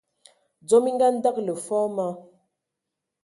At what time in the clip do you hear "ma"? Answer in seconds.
1.95-2.07